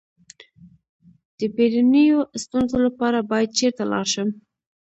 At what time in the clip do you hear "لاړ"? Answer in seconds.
3.91-4.05